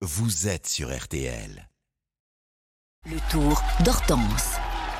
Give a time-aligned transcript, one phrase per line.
[0.00, 1.68] vous êtes sur RTL.
[3.06, 4.54] Le Tour d'Hortense.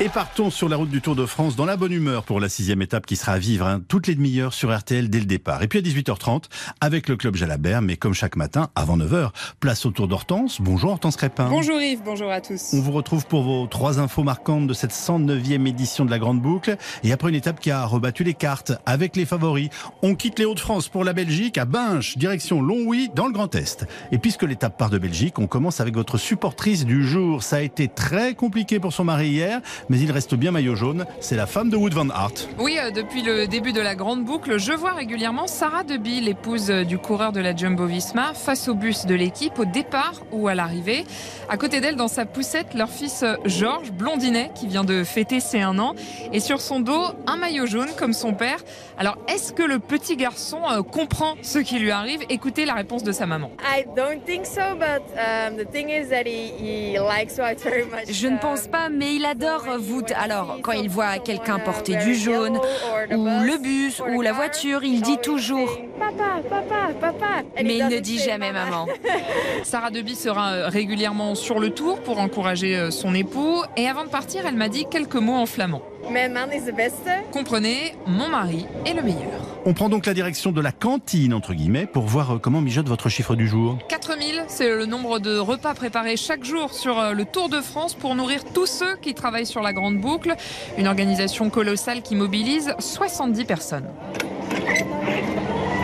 [0.00, 2.48] Et partons sur la route du Tour de France dans la bonne humeur pour la
[2.48, 5.62] sixième étape qui sera à vivre hein, toutes les demi-heures sur RTL dès le départ.
[5.62, 6.44] Et puis à 18h30
[6.80, 10.60] avec le club Jalabert, mais comme chaque matin avant 9h, place au Tour d'Hortense.
[10.60, 11.48] Bonjour Hortense Crépin.
[11.48, 12.70] Bonjour Yves, bonjour à tous.
[12.72, 16.40] On vous retrouve pour vos trois infos marquantes de cette 109e édition de la Grande
[16.40, 16.76] Boucle.
[17.04, 19.68] Et après une étape qui a rebattu les cartes avec les favoris,
[20.02, 23.86] on quitte les Hauts-de-France pour la Belgique à Binche, direction Longwy dans le Grand Est.
[24.10, 27.42] Et puisque l'étape part de Belgique, on commence avec votre supportrice du jour.
[27.42, 31.06] Ça a été très compliqué pour son mari hier, mais il reste bien maillot jaune.
[31.20, 32.48] C'est la femme de Wood Van Aert.
[32.58, 36.70] Oui, euh, depuis le début de la grande boucle, je vois régulièrement Sarah Deby, l'épouse
[36.70, 40.48] euh, du coureur de la Jumbo Visma, face au bus de l'équipe au départ ou
[40.48, 41.04] à l'arrivée.
[41.48, 45.40] À côté d'elle, dans sa poussette, leur fils euh, Georges, blondinet, qui vient de fêter
[45.40, 45.94] ses un an.
[46.32, 48.58] Et sur son dos, un maillot jaune comme son père.
[48.98, 50.58] Alors, est-ce que le petit garçon
[50.90, 52.20] comprend ce qui lui arrive?
[52.28, 53.50] Écoutez la réponse de sa maman.
[53.62, 57.84] I don't think so, but um, the thing is that he, he likes Wout very
[57.84, 58.10] much.
[58.10, 59.71] Je ne pense pas, mais il adore
[60.16, 62.58] Alors, quand il voit quelqu'un porter du jaune,
[63.10, 67.26] ou le bus, ou la voiture, il dit toujours Papa, papa, papa.
[67.62, 68.70] Mais il ne dit jamais mama.
[68.70, 68.88] maman.
[69.62, 73.62] Sarah Deby sera euh, régulièrement sur le tour pour encourager euh, son époux.
[73.76, 75.82] Et avant de partir, elle m'a dit quelques mots en flamand.
[77.32, 79.51] Comprenez, mon mari est le meilleur.
[79.64, 82.88] On prend donc la direction de la cantine, entre guillemets, pour voir euh, comment mijote
[82.88, 83.78] votre chiffre du jour.
[83.88, 87.94] 4000, c'est le nombre de repas préparés chaque jour sur euh, le Tour de France
[87.94, 90.34] pour nourrir tous ceux qui travaillent sur la Grande Boucle.
[90.78, 93.86] Une organisation colossale qui mobilise 70 personnes.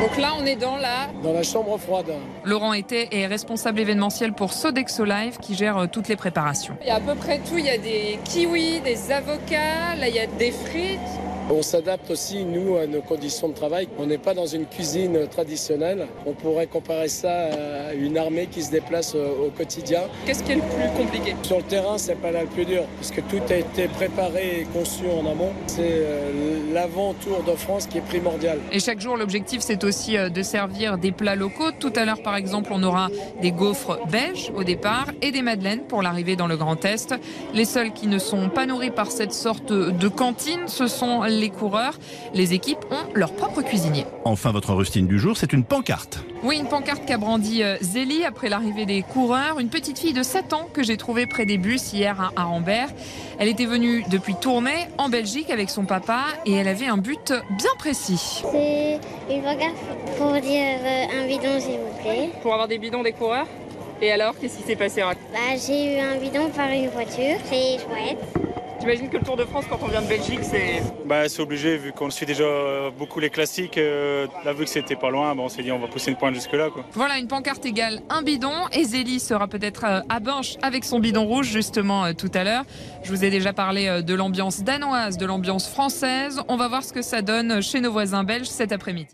[0.00, 1.06] Donc là, on est dans la...
[1.22, 2.12] Dans la chambre froide.
[2.44, 6.76] Laurent était est responsable événementiel pour Sodexo Live qui gère euh, toutes les préparations.
[6.80, 7.56] Il y a à peu près tout.
[7.56, 10.98] Il y a des kiwis, des avocats, là il y a des frites.
[11.52, 13.88] On s'adapte aussi, nous, à nos conditions de travail.
[13.98, 16.06] On n'est pas dans une cuisine traditionnelle.
[16.24, 17.48] On pourrait comparer ça
[17.88, 20.02] à une armée qui se déplace au au quotidien.
[20.26, 21.34] Qu'est-ce qui est le plus compliqué?
[21.42, 24.64] Sur le terrain, c'est pas là le plus dur, puisque tout a été préparé et
[24.64, 25.52] conçu en amont.
[25.66, 28.58] C'est euh, l'avant-tour de France qui est primordial.
[28.70, 31.70] Et chaque jour, l'objectif, c'est aussi euh, de servir des plats locaux.
[31.78, 33.08] Tout à l'heure, par exemple, on aura
[33.40, 37.14] des gaufres belges au départ et des madeleines pour l'arrivée dans le Grand Est.
[37.54, 41.39] Les seuls qui ne sont pas nourris par cette sorte de cantine, ce sont les
[41.48, 41.98] coureurs.
[42.34, 44.04] Les équipes ont leur propre cuisinier.
[44.24, 46.20] Enfin, votre rustine du jour, c'est une pancarte.
[46.42, 49.58] Oui, une pancarte qu'a brandi euh, Zélie après l'arrivée des coureurs.
[49.58, 52.88] Une petite fille de 7 ans que j'ai trouvée près des bus hier à Arambert.
[53.38, 57.32] Elle était venue depuis Tournai, en Belgique, avec son papa et elle avait un but
[57.50, 58.42] bien précis.
[58.52, 59.74] C'est une pancarte
[60.18, 62.30] pour dire euh, un bidon, s'il vous plaît.
[62.42, 63.46] Pour avoir des bidons des coureurs?
[64.02, 65.02] Et alors, qu'est-ce qui s'est passé?
[65.02, 67.36] Bah, j'ai eu un bidon par une voiture.
[67.44, 68.49] C'est chouette.
[68.80, 70.82] J'imagine que le Tour de France, quand on vient de Belgique, c'est...
[71.04, 73.76] Bah, c'est obligé, vu qu'on suit déjà euh, beaucoup les classiques.
[73.76, 76.16] euh, là, vu que c'était pas loin, bah, on s'est dit on va pousser une
[76.16, 76.70] pointe jusque-là.
[76.70, 76.84] Quoi.
[76.92, 78.68] Voilà, une pancarte égale un bidon.
[78.72, 82.64] Et Zélie sera peut-être euh, à Binche avec son bidon rouge, justement, tout à l'heure.
[83.02, 86.40] Je vous ai déjà parlé de l'ambiance danoise, de l'ambiance française.
[86.48, 89.10] On va voir ce que ça donne chez nos voisins belges cet après-midi.